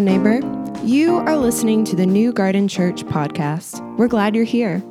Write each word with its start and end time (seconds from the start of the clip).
Neighbor. 0.00 0.40
You 0.82 1.18
are 1.18 1.36
listening 1.36 1.84
to 1.84 1.94
the 1.94 2.06
New 2.06 2.32
Garden 2.32 2.66
Church 2.68 3.04
podcast. 3.04 3.80
We're 3.96 4.08
glad 4.08 4.34
you're 4.34 4.44
here. 4.44 4.82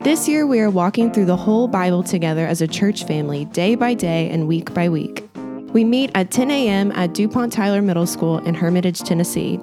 This 0.00 0.28
year, 0.28 0.46
we 0.46 0.60
are 0.60 0.70
walking 0.70 1.10
through 1.12 1.26
the 1.26 1.36
whole 1.36 1.68
Bible 1.68 2.02
together 2.02 2.46
as 2.46 2.62
a 2.62 2.66
church 2.66 3.04
family, 3.04 3.44
day 3.46 3.74
by 3.74 3.94
day 3.94 4.28
and 4.30 4.48
week 4.48 4.72
by 4.72 4.88
week. 4.88 5.28
We 5.72 5.84
meet 5.84 6.10
at 6.14 6.30
10 6.30 6.50
a.m. 6.50 6.90
at 6.92 7.12
DuPont 7.14 7.52
Tyler 7.52 7.82
Middle 7.82 8.06
School 8.06 8.38
in 8.38 8.54
Hermitage, 8.54 9.00
Tennessee. 9.00 9.60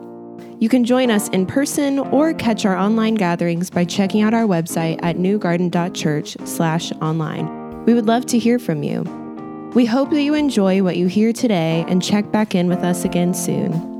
You 0.59 0.69
can 0.69 0.83
join 0.83 1.09
us 1.11 1.29
in 1.29 1.45
person 1.45 1.99
or 1.99 2.33
catch 2.33 2.65
our 2.65 2.75
online 2.77 3.15
gatherings 3.15 3.69
by 3.69 3.85
checking 3.85 4.21
out 4.21 4.33
our 4.33 4.45
website 4.45 4.99
at 5.03 5.15
newgarden.church/online. 5.17 7.85
We 7.85 7.93
would 7.93 8.07
love 8.07 8.25
to 8.27 8.39
hear 8.39 8.59
from 8.59 8.83
you. 8.83 9.03
We 9.73 9.85
hope 9.85 10.11
that 10.11 10.21
you 10.21 10.33
enjoy 10.33 10.81
what 10.81 10.95
you 10.97 11.07
hear 11.07 11.33
today 11.33 11.85
and 11.87 12.03
check 12.03 12.31
back 12.31 12.55
in 12.55 12.67
with 12.67 12.79
us 12.79 13.05
again 13.05 13.33
soon. 13.33 13.96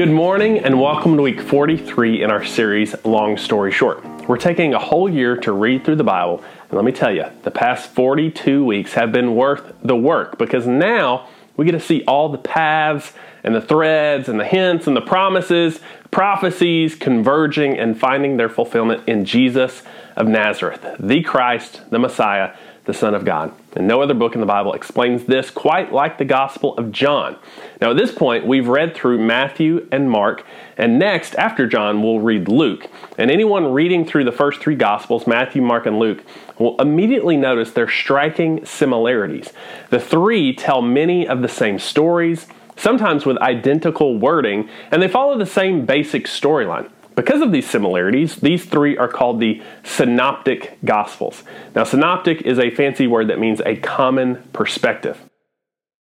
Good 0.00 0.08
morning 0.08 0.60
and 0.60 0.80
welcome 0.80 1.14
to 1.18 1.22
week 1.22 1.42
43 1.42 2.22
in 2.22 2.30
our 2.30 2.42
series 2.42 2.94
Long 3.04 3.36
Story 3.36 3.70
Short. 3.70 4.02
We're 4.26 4.38
taking 4.38 4.72
a 4.72 4.78
whole 4.78 5.10
year 5.10 5.36
to 5.36 5.52
read 5.52 5.84
through 5.84 5.96
the 5.96 6.04
Bible, 6.04 6.42
and 6.62 6.72
let 6.72 6.86
me 6.86 6.90
tell 6.92 7.14
you, 7.14 7.26
the 7.42 7.50
past 7.50 7.90
42 7.90 8.64
weeks 8.64 8.94
have 8.94 9.12
been 9.12 9.34
worth 9.34 9.74
the 9.82 9.94
work 9.94 10.38
because 10.38 10.66
now 10.66 11.28
we 11.58 11.66
get 11.66 11.72
to 11.72 11.80
see 11.80 12.02
all 12.04 12.30
the 12.30 12.38
paths 12.38 13.12
and 13.44 13.54
the 13.54 13.60
threads 13.60 14.26
and 14.30 14.40
the 14.40 14.46
hints 14.46 14.86
and 14.86 14.96
the 14.96 15.02
promises, 15.02 15.80
prophecies 16.10 16.94
converging 16.94 17.78
and 17.78 18.00
finding 18.00 18.38
their 18.38 18.48
fulfillment 18.48 19.06
in 19.06 19.26
Jesus 19.26 19.82
of 20.16 20.26
Nazareth, 20.26 20.96
the 20.98 21.22
Christ, 21.22 21.82
the 21.90 21.98
Messiah 21.98 22.56
the 22.90 22.98
Son 22.98 23.14
of 23.14 23.24
God. 23.24 23.52
And 23.76 23.86
no 23.86 24.02
other 24.02 24.14
book 24.14 24.34
in 24.34 24.40
the 24.40 24.46
Bible 24.46 24.72
explains 24.72 25.24
this 25.24 25.48
quite 25.48 25.92
like 25.92 26.18
the 26.18 26.24
Gospel 26.24 26.76
of 26.76 26.90
John. 26.90 27.36
Now, 27.80 27.92
at 27.92 27.96
this 27.96 28.10
point, 28.10 28.44
we've 28.44 28.66
read 28.66 28.96
through 28.96 29.24
Matthew 29.24 29.86
and 29.92 30.10
Mark, 30.10 30.44
and 30.76 30.98
next, 30.98 31.36
after 31.36 31.68
John, 31.68 32.02
we'll 32.02 32.18
read 32.18 32.48
Luke. 32.48 32.88
And 33.16 33.30
anyone 33.30 33.72
reading 33.72 34.04
through 34.04 34.24
the 34.24 34.32
first 34.32 34.60
three 34.60 34.74
Gospels, 34.74 35.28
Matthew, 35.28 35.62
Mark, 35.62 35.86
and 35.86 36.00
Luke, 36.00 36.24
will 36.58 36.76
immediately 36.80 37.36
notice 37.36 37.70
their 37.70 37.88
striking 37.88 38.64
similarities. 38.66 39.52
The 39.90 40.00
three 40.00 40.52
tell 40.52 40.82
many 40.82 41.28
of 41.28 41.40
the 41.40 41.48
same 41.48 41.78
stories, 41.78 42.48
sometimes 42.76 43.24
with 43.24 43.38
identical 43.38 44.18
wording, 44.18 44.68
and 44.90 45.00
they 45.00 45.08
follow 45.08 45.38
the 45.38 45.46
same 45.46 45.86
basic 45.86 46.24
storyline. 46.24 46.90
Because 47.14 47.40
of 47.40 47.52
these 47.52 47.68
similarities, 47.68 48.36
these 48.36 48.64
three 48.64 48.96
are 48.96 49.08
called 49.08 49.40
the 49.40 49.62
synoptic 49.82 50.78
gospels. 50.84 51.42
Now, 51.74 51.84
synoptic 51.84 52.42
is 52.42 52.58
a 52.58 52.70
fancy 52.70 53.06
word 53.06 53.28
that 53.28 53.38
means 53.38 53.60
a 53.66 53.76
common 53.76 54.48
perspective. 54.52 55.18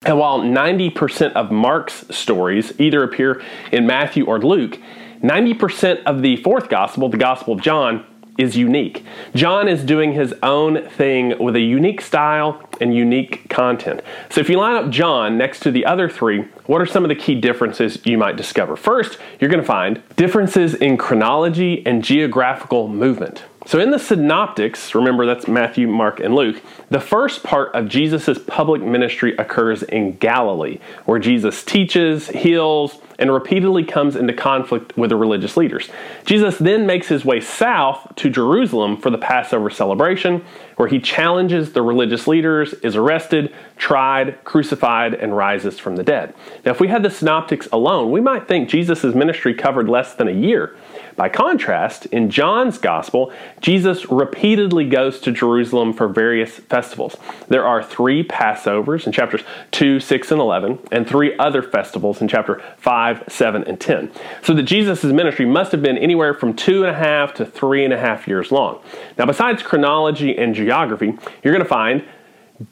And 0.05 0.17
while 0.17 0.39
90% 0.39 1.33
of 1.33 1.51
Mark's 1.51 2.05
stories 2.15 2.79
either 2.79 3.03
appear 3.03 3.41
in 3.71 3.85
Matthew 3.85 4.25
or 4.25 4.39
Luke, 4.39 4.79
90% 5.21 6.03
of 6.03 6.21
the 6.21 6.37
fourth 6.37 6.69
gospel, 6.69 7.09
the 7.09 7.17
Gospel 7.17 7.53
of 7.53 7.61
John, 7.61 8.05
is 8.39 8.55
unique. 8.55 9.05
John 9.35 9.67
is 9.67 9.83
doing 9.83 10.13
his 10.13 10.33
own 10.41 10.87
thing 10.89 11.37
with 11.39 11.55
a 11.55 11.59
unique 11.59 12.01
style 12.01 12.63
and 12.79 12.95
unique 12.95 13.49
content. 13.49 14.01
So 14.29 14.39
if 14.39 14.49
you 14.49 14.57
line 14.57 14.75
up 14.75 14.89
John 14.89 15.37
next 15.37 15.59
to 15.61 15.71
the 15.71 15.85
other 15.85 16.09
three, 16.09 16.45
what 16.65 16.81
are 16.81 16.85
some 16.85 17.03
of 17.03 17.09
the 17.09 17.15
key 17.15 17.35
differences 17.35 17.99
you 18.05 18.17
might 18.17 18.37
discover? 18.37 18.75
First, 18.77 19.17
you're 19.39 19.49
going 19.49 19.61
to 19.61 19.67
find 19.67 20.01
differences 20.15 20.73
in 20.73 20.97
chronology 20.97 21.85
and 21.85 22.03
geographical 22.03 22.87
movement. 22.87 23.43
So 23.65 23.79
in 23.79 23.91
the 23.91 23.99
synoptics, 23.99 24.95
remember 24.95 25.25
that's 25.25 25.47
Matthew, 25.47 25.87
Mark, 25.87 26.21
and 26.21 26.33
Luke, 26.33 26.61
the 26.89 27.01
first 27.01 27.43
part 27.43 27.75
of 27.75 27.89
Jesus' 27.89 28.39
public 28.47 28.81
ministry 28.81 29.35
occurs 29.37 29.83
in 29.83 30.15
Galilee, 30.15 30.79
where 31.05 31.19
Jesus 31.19 31.63
teaches, 31.63 32.29
heals, 32.29 32.99
and 33.19 33.31
repeatedly 33.31 33.83
comes 33.83 34.15
into 34.15 34.33
conflict 34.33 34.97
with 34.97 35.11
the 35.11 35.15
religious 35.15 35.55
leaders. 35.57 35.89
Jesus 36.25 36.57
then 36.57 36.87
makes 36.87 37.07
his 37.07 37.23
way 37.23 37.39
south 37.39 38.15
to 38.15 38.29
Jerusalem 38.29 38.97
for 38.97 39.11
the 39.11 39.17
Passover 39.17 39.69
celebration, 39.69 40.43
where 40.77 40.87
he 40.87 40.99
challenges 40.99 41.73
the 41.73 41.81
religious 41.81 42.25
leaders, 42.25 42.73
is 42.75 42.95
arrested, 42.95 43.53
tried, 43.77 44.43
crucified, 44.45 45.13
and 45.13 45.35
rises 45.35 45.77
from 45.77 45.97
the 45.97 46.03
dead. 46.03 46.33
Now, 46.65 46.71
if 46.71 46.79
we 46.79 46.87
had 46.87 47.03
the 47.03 47.11
synoptics 47.11 47.67
alone, 47.73 48.11
we 48.11 48.21
might 48.21 48.47
think 48.47 48.69
Jesus' 48.69 49.03
ministry 49.03 49.53
covered 49.53 49.89
less 49.89 50.15
than 50.15 50.29
a 50.29 50.31
year. 50.31 50.75
By 51.19 51.27
contrast, 51.27 52.05
in 52.05 52.29
John's 52.29 52.77
gospel, 52.77 53.33
Jesus 53.59 54.09
repeatedly 54.09 54.87
goes 54.87 55.19
to 55.19 55.33
Jerusalem 55.33 55.91
for 55.91 56.07
various 56.07 56.59
festivals. 56.59 57.17
There 57.49 57.67
are 57.67 57.83
three 57.83 58.23
Passovers 58.23 59.05
in 59.05 59.11
chapters 59.11 59.41
2, 59.71 59.99
6, 59.99 60.31
and 60.31 60.39
11, 60.39 60.79
and 60.93 61.05
three 61.05 61.37
other 61.37 61.61
festivals 61.61 62.21
in 62.21 62.29
chapter 62.29 62.61
5, 62.77 63.08
7, 63.27 63.63
and 63.63 63.79
10. 63.79 64.11
So 64.43 64.53
that 64.53 64.63
Jesus' 64.63 65.03
ministry 65.03 65.45
must 65.45 65.71
have 65.71 65.81
been 65.81 65.97
anywhere 65.97 66.33
from 66.33 66.53
two 66.53 66.85
and 66.85 66.95
a 66.95 66.97
half 66.97 67.33
to 67.35 67.45
three 67.45 67.83
and 67.83 67.93
a 67.93 67.97
half 67.97 68.27
years 68.27 68.51
long. 68.51 68.81
Now, 69.17 69.25
besides 69.25 69.63
chronology 69.63 70.37
and 70.37 70.55
geography, 70.55 71.17
you're 71.43 71.53
going 71.53 71.63
to 71.63 71.69
find 71.69 72.03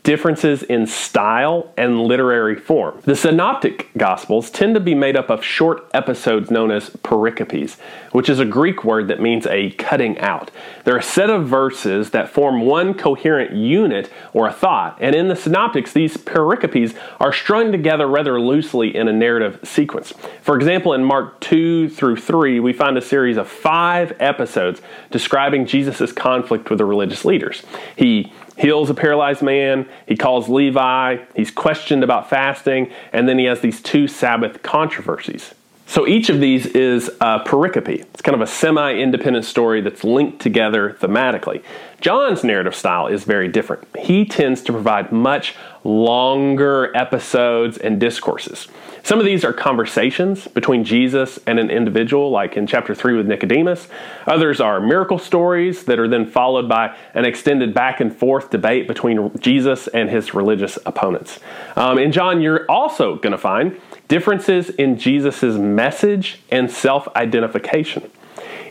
differences 0.03 0.63
in 0.63 0.85
style 0.85 1.71
and 1.77 2.01
literary 2.01 2.55
form. 2.55 2.99
The 3.05 3.15
synoptic 3.15 3.89
gospels 3.95 4.49
tend 4.49 4.73
to 4.75 4.81
be 4.81 4.93
made 4.93 5.15
up 5.15 5.29
of 5.29 5.43
short 5.43 5.89
episodes 5.93 6.51
known 6.51 6.71
as 6.71 6.89
pericopes, 6.89 7.77
which 8.11 8.27
is 8.27 8.39
a 8.39 8.45
Greek 8.45 8.83
word 8.83 9.07
that 9.07 9.21
means 9.21 9.45
a 9.47 9.71
cutting 9.71 10.19
out. 10.19 10.51
They're 10.83 10.97
a 10.97 11.03
set 11.03 11.29
of 11.29 11.47
verses 11.47 12.09
that 12.09 12.29
form 12.29 12.61
one 12.61 12.93
coherent 12.93 13.55
unit 13.55 14.11
or 14.33 14.47
a 14.47 14.53
thought, 14.53 14.97
and 14.99 15.15
in 15.15 15.29
the 15.29 15.35
synoptics, 15.35 15.93
these 15.93 16.17
pericopes 16.17 16.93
are 17.19 17.31
strung 17.31 17.71
together 17.71 18.07
rather 18.07 18.41
loosely 18.41 18.93
in 18.95 19.07
a 19.07 19.13
narrative 19.13 19.59
sequence. 19.63 20.13
For 20.41 20.57
example, 20.57 20.93
in 20.93 21.03
Mark 21.03 21.39
2 21.39 21.89
through 21.89 22.17
3, 22.17 22.59
we 22.59 22.73
find 22.73 22.97
a 22.97 23.01
series 23.01 23.37
of 23.37 23.47
five 23.47 24.15
episodes 24.19 24.81
describing 25.11 25.65
Jesus' 25.65 26.11
conflict 26.11 26.69
with 26.69 26.79
the 26.79 26.85
religious 26.85 27.23
leaders. 27.23 27.63
He 27.95 28.33
heals 28.57 28.89
a 28.89 28.93
paralyzed 28.93 29.41
man, 29.41 29.87
he 30.07 30.15
calls 30.15 30.49
Levi, 30.49 31.17
he's 31.35 31.51
questioned 31.51 32.03
about 32.03 32.29
fasting, 32.29 32.91
and 33.13 33.27
then 33.29 33.37
he 33.37 33.45
has 33.45 33.61
these 33.61 33.81
two 33.81 34.07
Sabbath 34.07 34.63
controversies. 34.63 35.53
So 35.85 36.05
each 36.05 36.29
of 36.29 36.41
these 36.41 36.65
is 36.65 37.07
a 37.21 37.39
pericope. 37.39 37.87
It's 37.87 38.21
kind 38.21 38.35
of 38.35 38.41
a 38.41 38.47
semi 38.47 38.95
independent 38.95 39.45
story 39.45 39.79
that's 39.79 40.03
linked 40.03 40.41
together 40.41 40.97
thematically. 40.99 41.63
John's 41.99 42.43
narrative 42.43 42.75
style 42.75 43.07
is 43.07 43.23
very 43.23 43.47
different. 43.47 43.87
He 43.97 44.23
tends 44.25 44.61
to 44.63 44.71
provide 44.71 45.11
much 45.11 45.55
longer 45.83 46.95
episodes 46.95 47.77
and 47.77 47.99
discourses. 47.99 48.67
Some 49.03 49.19
of 49.19 49.25
these 49.25 49.45
are 49.45 49.53
conversations 49.53 50.47
between 50.49 50.83
Jesus 50.83 51.39
and 51.47 51.59
an 51.59 51.71
individual, 51.71 52.29
like 52.29 52.57
in 52.57 52.67
chapter 52.67 52.93
3 52.93 53.15
with 53.15 53.25
Nicodemus. 53.25 53.87
Others 54.25 54.59
are 54.59 54.81
miracle 54.81 55.17
stories 55.17 55.85
that 55.85 55.97
are 55.97 56.09
then 56.09 56.25
followed 56.25 56.67
by 56.67 56.95
an 57.13 57.23
extended 57.23 57.73
back 57.73 58.01
and 58.01 58.13
forth 58.15 58.49
debate 58.49 58.87
between 58.87 59.31
Jesus 59.39 59.87
and 59.87 60.09
his 60.09 60.33
religious 60.33 60.77
opponents. 60.85 61.39
Um, 61.77 61.97
in 61.97 62.11
John, 62.11 62.41
you're 62.41 62.69
also 62.69 63.15
going 63.15 63.31
to 63.31 63.37
find 63.37 63.79
differences 64.07 64.69
in 64.71 64.99
Jesus' 64.99 65.55
message 65.57 66.41
and 66.51 66.69
self 66.69 67.07
identification. 67.15 68.11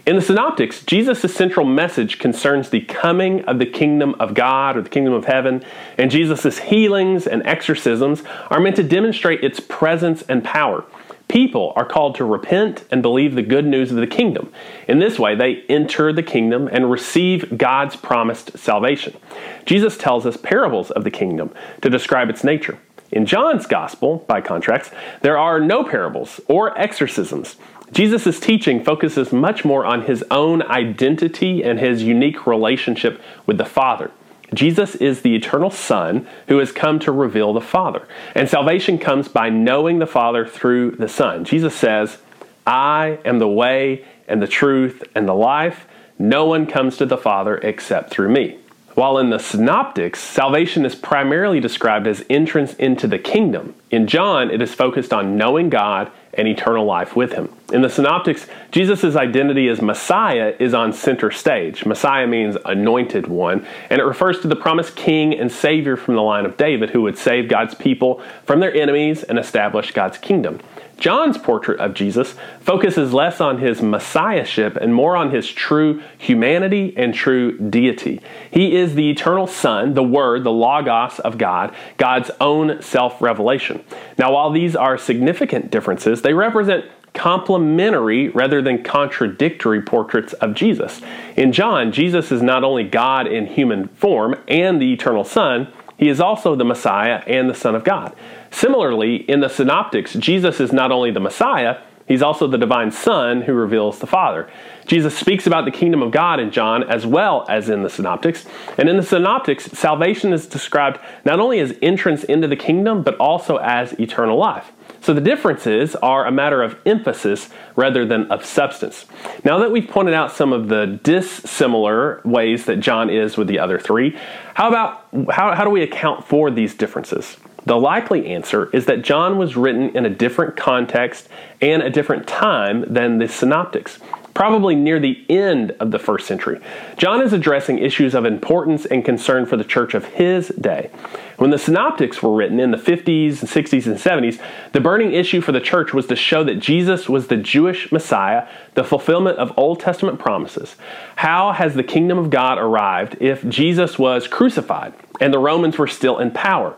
In 0.06 0.15
the 0.15 0.22
Synoptics, 0.22 0.84
Jesus' 0.84 1.34
central 1.34 1.67
message 1.67 2.21
concerns 2.21 2.71
the 2.71 2.83
coming 2.83 3.44
of 3.47 3.59
the 3.59 3.67
kingdom 3.67 4.15
of 4.21 4.35
God 4.35 4.76
or 4.76 4.82
the 4.82 4.88
kingdom 4.88 5.12
of 5.12 5.25
heaven, 5.25 5.64
and 5.99 6.12
Jesus' 6.12 6.58
healings 6.58 7.26
and 7.26 7.44
exorcisms 7.44 8.23
are 8.49 8.61
meant 8.61 8.76
to 8.76 8.85
demonstrate 8.85 9.43
its 9.43 9.58
presence 9.58 10.23
and 10.29 10.44
power. 10.44 10.85
People 11.26 11.73
are 11.75 11.85
called 11.85 12.14
to 12.14 12.25
repent 12.25 12.85
and 12.93 13.03
believe 13.03 13.35
the 13.35 13.43
good 13.43 13.67
news 13.67 13.91
of 13.91 13.97
the 13.97 14.06
kingdom. 14.06 14.53
In 14.87 15.00
this 15.00 15.19
way, 15.19 15.35
they 15.35 15.62
enter 15.69 16.12
the 16.12 16.23
kingdom 16.23 16.69
and 16.70 16.88
receive 16.88 17.59
God's 17.59 17.97
promised 17.97 18.56
salvation. 18.56 19.17
Jesus 19.64 19.99
tells 19.99 20.25
us 20.25 20.37
parables 20.37 20.93
of 20.93 21.02
the 21.02 21.11
kingdom 21.11 21.52
to 21.82 21.91
describe 21.91 22.31
its 22.31 22.44
nature. 22.44 22.79
In 23.16 23.24
John's 23.24 23.64
gospel, 23.64 24.22
by 24.28 24.42
contrast, 24.42 24.92
there 25.22 25.38
are 25.38 25.58
no 25.58 25.82
parables 25.82 26.38
or 26.48 26.78
exorcisms. 26.78 27.56
Jesus' 27.90 28.38
teaching 28.38 28.84
focuses 28.84 29.32
much 29.32 29.64
more 29.64 29.86
on 29.86 30.02
his 30.02 30.22
own 30.30 30.60
identity 30.60 31.64
and 31.64 31.80
his 31.80 32.02
unique 32.02 32.46
relationship 32.46 33.18
with 33.46 33.56
the 33.56 33.64
Father. 33.64 34.10
Jesus 34.52 34.96
is 34.96 35.22
the 35.22 35.34
eternal 35.34 35.70
Son 35.70 36.26
who 36.48 36.58
has 36.58 36.72
come 36.72 36.98
to 36.98 37.10
reveal 37.10 37.54
the 37.54 37.60
Father. 37.62 38.06
And 38.34 38.50
salvation 38.50 38.98
comes 38.98 39.28
by 39.28 39.48
knowing 39.48 39.98
the 39.98 40.06
Father 40.06 40.46
through 40.46 40.90
the 40.96 41.08
Son. 41.08 41.46
Jesus 41.46 41.74
says, 41.74 42.18
I 42.66 43.18
am 43.24 43.38
the 43.38 43.48
way 43.48 44.04
and 44.28 44.42
the 44.42 44.46
truth 44.46 45.02
and 45.14 45.26
the 45.26 45.32
life. 45.32 45.86
No 46.18 46.44
one 46.44 46.66
comes 46.66 46.98
to 46.98 47.06
the 47.06 47.16
Father 47.16 47.56
except 47.56 48.10
through 48.10 48.28
me. 48.28 48.58
While 48.96 49.19
in 49.19 49.28
the 49.28 49.38
Synoptics, 49.38 50.20
salvation 50.20 50.87
is 50.87 50.94
primarily 50.94 51.60
described 51.60 52.06
as 52.06 52.25
entrance 52.31 52.72
into 52.76 53.06
the 53.06 53.19
kingdom. 53.19 53.75
In 53.90 54.06
John, 54.06 54.50
it 54.50 54.62
is 54.62 54.72
focused 54.72 55.12
on 55.12 55.37
knowing 55.37 55.69
God 55.69 56.10
and 56.32 56.48
eternal 56.48 56.87
life 56.87 57.14
with 57.14 57.32
him. 57.32 57.54
In 57.75 57.82
the 57.82 57.90
Synoptics, 57.90 58.46
Jesus' 58.70 59.14
identity 59.14 59.69
as 59.69 59.82
Messiah 59.82 60.54
is 60.58 60.72
on 60.72 60.94
center 60.94 61.31
stage. 61.31 61.84
Messiah 61.84 62.26
means 62.26 62.56
anointed 62.64 63.26
one, 63.26 63.66
and 63.90 64.00
it 64.00 64.04
refers 64.04 64.40
to 64.40 64.48
the 64.48 64.56
promised 64.56 64.96
king 64.96 65.38
and 65.38 65.52
savior 65.52 65.99
from 65.99 66.14
the 66.14 66.22
line 66.22 66.46
of 66.46 66.56
David 66.56 66.88
who 66.88 67.02
would 67.02 67.19
save 67.19 67.50
God's 67.50 67.75
people 67.75 68.22
from 68.46 68.60
their 68.60 68.75
enemies 68.75 69.22
and 69.22 69.38
establish 69.38 69.92
God's 69.92 70.16
kingdom. 70.16 70.58
John's 70.98 71.37
portrait 71.37 71.78
of 71.78 71.94
Jesus 71.94 72.34
focuses 72.60 73.12
less 73.12 73.40
on 73.40 73.58
his 73.58 73.82
messiahship 73.82 74.76
and 74.76 74.94
more 74.94 75.16
on 75.16 75.31
his 75.31 75.46
true 75.48 76.02
humanity 76.16 76.94
and 76.96 77.14
true 77.14 77.58
deity. 77.58 78.20
He 78.50 78.75
is 78.75 78.94
the 78.94 79.10
eternal 79.10 79.46
Son, 79.46 79.94
the 79.94 80.02
Word, 80.02 80.44
the 80.44 80.52
Logos 80.52 81.19
of 81.20 81.38
God, 81.38 81.75
God's 81.98 82.31
own 82.40 82.81
self 82.82 83.20
revelation. 83.20 83.84
Now, 84.19 84.32
while 84.32 84.50
these 84.50 84.75
are 84.75 84.96
significant 84.96 85.70
differences, 85.70 86.22
they 86.22 86.32
represent 86.32 86.87
complementary 87.16 88.28
rather 88.28 88.60
than 88.60 88.82
contradictory 88.82 89.81
portraits 89.81 90.34
of 90.34 90.54
Jesus. 90.54 91.00
In 91.37 91.50
John, 91.50 91.90
Jesus 91.90 92.31
is 92.31 92.42
not 92.42 92.62
only 92.62 92.84
God 92.84 93.26
in 93.26 93.46
human 93.46 93.88
form 93.88 94.37
and 94.46 94.81
the 94.81 94.92
eternal 94.92 95.25
Son, 95.25 95.72
he 95.96 96.08
is 96.08 96.20
also 96.20 96.54
the 96.54 96.64
Messiah 96.64 97.22
and 97.26 97.48
the 97.48 97.54
Son 97.54 97.75
of 97.75 97.84
God. 97.84 98.14
Similarly, 98.50 99.16
in 99.28 99.40
the 99.40 99.48
Synoptics, 99.48 100.14
Jesus 100.14 100.60
is 100.60 100.72
not 100.72 100.93
only 100.93 101.10
the 101.10 101.20
Messiah, 101.20 101.78
he's 102.06 102.23
also 102.23 102.47
the 102.47 102.58
divine 102.58 102.91
Son 102.91 103.43
who 103.43 103.53
reveals 103.53 103.99
the 103.99 104.06
Father. 104.06 104.49
Jesus 104.87 105.17
speaks 105.17 105.47
about 105.47 105.64
the 105.64 105.70
kingdom 105.70 106.03
of 106.03 106.12
God 106.12 106.41
in 106.41 106.50
John 106.50 106.82
as 106.85 107.06
well 107.06 107.44
as 107.49 107.69
in 107.69 107.82
the 107.82 107.91
Synoptics. 107.91 108.47
And 108.79 108.88
in 108.88 108.97
the 108.97 109.03
Synoptics, 109.03 109.67
salvation 109.67 110.32
is 110.32 110.47
described 110.47 111.00
not 111.25 111.41
only 111.41 111.61
as 111.61 111.76
entrance 111.82 112.25
into 112.25 112.49
the 112.49 112.56
kingdom, 112.56 113.03
but 113.03 113.17
also 113.17 113.56
as 113.56 113.93
eternal 114.00 114.38
life. 114.38 114.73
So 115.00 115.14
the 115.14 115.20
differences 115.20 115.94
are 115.97 116.26
a 116.26 116.32
matter 116.32 116.62
of 116.62 116.76
emphasis 116.85 117.49
rather 117.76 118.05
than 118.05 118.31
of 118.31 118.44
substance. 118.44 119.06
Now 119.44 119.59
that 119.59 119.70
we've 119.70 119.88
pointed 119.88 120.14
out 120.14 120.32
some 120.32 120.52
of 120.52 120.69
the 120.69 120.99
dissimilar 121.02 122.20
ways 122.25 122.64
that 122.64 122.81
John 122.81 123.09
is 123.09 123.37
with 123.37 123.47
the 123.47 123.61
other 123.61 123.79
three, 123.79 124.19
how 124.55 124.69
about 124.69 125.06
how, 125.31 125.55
how 125.55 125.62
do 125.62 125.70
we 125.70 125.82
account 125.82 126.25
for 126.25 126.50
these 126.50 126.75
differences? 126.75 127.37
The 127.66 127.76
likely 127.76 128.26
answer 128.28 128.70
is 128.72 128.86
that 128.86 129.02
John 129.02 129.38
was 129.38 129.56
written 129.56 129.94
in 129.96 130.06
a 130.06 130.10
different 130.10 130.56
context 130.56 131.28
and 131.60 131.82
a 131.82 131.90
different 131.90 132.26
time 132.26 132.84
than 132.92 133.18
the 133.18 133.28
synoptics 133.28 133.98
probably 134.36 134.74
near 134.74 135.00
the 135.00 135.24
end 135.30 135.70
of 135.80 135.90
the 135.90 135.98
first 135.98 136.26
century. 136.26 136.60
John 136.98 137.22
is 137.22 137.32
addressing 137.32 137.78
issues 137.78 138.14
of 138.14 138.26
importance 138.26 138.84
and 138.84 139.02
concern 139.02 139.46
for 139.46 139.56
the 139.56 139.64
church 139.64 139.94
of 139.94 140.04
his 140.04 140.48
day. 140.48 140.90
When 141.38 141.48
the 141.48 141.58
synoptics 141.58 142.22
were 142.22 142.34
written 142.34 142.60
in 142.60 142.70
the 142.70 142.76
50s 142.76 143.40
and 143.40 143.48
60s 143.48 143.86
and 143.86 143.96
70s, 143.96 144.38
the 144.72 144.80
burning 144.80 145.14
issue 145.14 145.40
for 145.40 145.52
the 145.52 145.60
church 145.60 145.94
was 145.94 146.06
to 146.08 146.16
show 146.16 146.44
that 146.44 146.60
Jesus 146.60 147.08
was 147.08 147.28
the 147.28 147.38
Jewish 147.38 147.90
Messiah, 147.90 148.46
the 148.74 148.84
fulfillment 148.84 149.38
of 149.38 149.56
Old 149.56 149.80
Testament 149.80 150.18
promises. 150.18 150.76
How 151.16 151.52
has 151.52 151.72
the 151.72 151.82
kingdom 151.82 152.18
of 152.18 152.28
God 152.28 152.58
arrived 152.58 153.16
if 153.20 153.42
Jesus 153.48 153.98
was 153.98 154.28
crucified 154.28 154.92
and 155.18 155.32
the 155.32 155.38
Romans 155.38 155.78
were 155.78 155.88
still 155.88 156.18
in 156.18 156.30
power? 156.30 156.76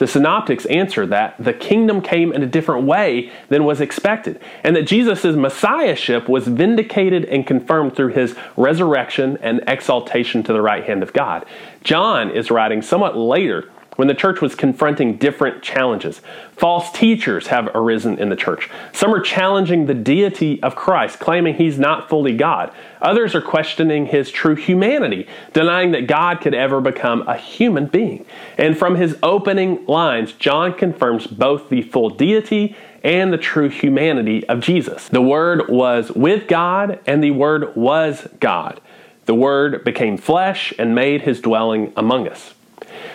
The 0.00 0.06
synoptics 0.06 0.64
answer 0.64 1.04
that 1.08 1.34
the 1.38 1.52
kingdom 1.52 2.00
came 2.00 2.32
in 2.32 2.42
a 2.42 2.46
different 2.46 2.86
way 2.86 3.30
than 3.50 3.64
was 3.64 3.82
expected, 3.82 4.40
and 4.64 4.74
that 4.74 4.86
Jesus' 4.86 5.36
messiahship 5.36 6.26
was 6.26 6.48
vindicated 6.48 7.26
and 7.26 7.46
confirmed 7.46 7.94
through 7.94 8.14
his 8.14 8.34
resurrection 8.56 9.36
and 9.42 9.62
exaltation 9.66 10.42
to 10.44 10.54
the 10.54 10.62
right 10.62 10.84
hand 10.84 11.02
of 11.02 11.12
God. 11.12 11.44
John 11.84 12.30
is 12.30 12.50
writing 12.50 12.80
somewhat 12.80 13.14
later 13.14 13.68
when 13.96 14.08
the 14.08 14.14
church 14.14 14.40
was 14.40 14.54
confronting 14.54 15.16
different 15.16 15.62
challenges. 15.62 16.20
False 16.56 16.90
teachers 16.92 17.48
have 17.48 17.68
arisen 17.74 18.18
in 18.18 18.28
the 18.28 18.36
church. 18.36 18.70
Some 18.92 19.12
are 19.14 19.20
challenging 19.20 19.86
the 19.86 19.94
deity 19.94 20.62
of 20.62 20.76
Christ, 20.76 21.18
claiming 21.18 21.54
he's 21.54 21.78
not 21.78 22.08
fully 22.08 22.36
God. 22.36 22.72
Others 23.02 23.34
are 23.34 23.42
questioning 23.42 24.06
his 24.06 24.30
true 24.30 24.54
humanity, 24.54 25.26
denying 25.52 25.92
that 25.92 26.06
God 26.06 26.40
could 26.40 26.54
ever 26.54 26.80
become 26.80 27.26
a 27.28 27.36
human 27.36 27.86
being. 27.86 28.24
And 28.56 28.78
from 28.78 28.94
his 28.94 29.16
opening 29.22 29.84
lines, 29.86 30.32
John 30.32 30.74
confirms 30.74 31.26
both 31.26 31.68
the 31.68 31.82
full 31.82 32.10
deity 32.10 32.76
and 33.02 33.32
the 33.32 33.38
true 33.38 33.68
humanity 33.68 34.46
of 34.48 34.60
Jesus. 34.60 35.08
The 35.08 35.22
Word 35.22 35.68
was 35.68 36.10
with 36.12 36.46
God, 36.48 37.00
and 37.06 37.24
the 37.24 37.30
Word 37.30 37.74
was 37.74 38.28
God. 38.40 38.80
The 39.26 39.34
Word 39.34 39.84
became 39.84 40.16
flesh 40.16 40.72
and 40.78 40.94
made 40.94 41.22
his 41.22 41.40
dwelling 41.40 41.92
among 41.96 42.28
us. 42.28 42.54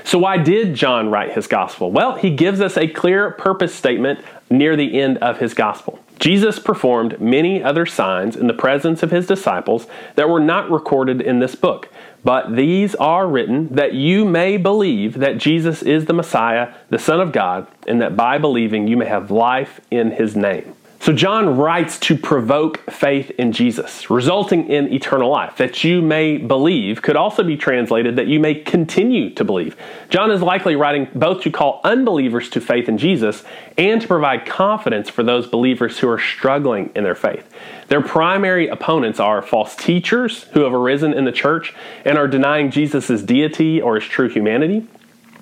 So, 0.06 0.20
why 0.20 0.38
did 0.38 0.76
John 0.76 1.10
write 1.10 1.32
his 1.32 1.48
gospel? 1.48 1.92
Well, 1.92 2.16
he 2.16 2.30
gives 2.30 2.62
us 2.62 2.78
a 2.78 2.88
clear 2.88 3.32
purpose 3.32 3.74
statement 3.74 4.20
near 4.52 4.76
the 4.76 5.02
end 5.02 5.18
of 5.18 5.40
his 5.40 5.56
gospel. 5.56 6.00
Jesus 6.20 6.60
performed 6.60 7.20
many 7.20 7.64
other 7.64 7.88
signs 7.88 8.36
in 8.36 8.46
the 8.46 8.54
presence 8.54 9.02
of 9.02 9.10
his 9.10 9.26
disciples 9.26 9.88
that 10.14 10.30
were 10.30 10.40
not 10.40 10.70
recorded 10.70 11.22
in 11.22 11.40
this 11.40 11.56
book, 11.56 11.90
but 12.24 12.56
these 12.56 12.94
are 12.96 13.28
written 13.28 13.68
that 13.70 13.94
you 13.96 14.26
may 14.26 14.58
believe 14.58 15.16
that 15.16 15.40
Jesus 15.40 15.82
is 15.82 16.06
the 16.06 16.14
Messiah, 16.14 16.74
the 16.90 17.00
Son 17.00 17.20
of 17.20 17.32
God, 17.32 17.68
and 17.88 18.00
that 18.00 18.16
by 18.16 18.38
believing 18.38 18.88
you 18.88 18.98
may 18.98 19.08
have 19.08 19.32
life 19.32 19.82
in 19.90 20.12
his 20.12 20.36
name. 20.36 20.76
So 21.06 21.14
John 21.14 21.56
writes 21.56 22.00
to 22.00 22.18
provoke 22.18 22.80
faith 22.90 23.30
in 23.38 23.52
Jesus, 23.52 24.10
resulting 24.10 24.72
in 24.72 24.92
eternal 24.92 25.30
life. 25.30 25.56
That 25.58 25.84
you 25.84 26.02
may 26.02 26.38
believe 26.38 27.04
could 27.04 27.16
also 27.16 27.44
be 27.44 27.56
translated 27.56 28.16
that 28.16 28.26
you 28.26 28.40
may 28.40 28.56
continue 28.56 29.30
to 29.36 29.44
believe. 29.44 29.78
John 30.10 30.32
is 30.32 30.42
likely 30.42 30.76
writing 30.76 31.08
both 31.14 31.44
to 31.44 31.52
call 31.52 31.80
unbelievers 31.84 32.50
to 32.50 32.60
faith 32.60 32.90
in 32.90 32.98
Jesus 32.98 33.44
and 33.78 34.02
to 34.02 34.08
provide 34.08 34.48
confidence 34.48 35.08
for 35.08 35.22
those 35.22 35.46
believers 35.46 36.00
who 36.00 36.10
are 36.10 36.18
struggling 36.18 36.90
in 36.96 37.04
their 37.04 37.14
faith. 37.14 37.48
Their 37.88 38.02
primary 38.02 38.68
opponents 38.68 39.20
are 39.20 39.44
false 39.44 39.76
teachers 39.76 40.46
who 40.54 40.62
have 40.62 40.74
arisen 40.74 41.14
in 41.14 41.26
the 41.26 41.32
church 41.32 41.76
and 42.04 42.18
are 42.18 42.28
denying 42.28 42.72
Jesus' 42.72 43.22
deity 43.22 43.80
or 43.80 43.94
his 43.94 44.06
true 44.06 44.28
humanity 44.28 44.88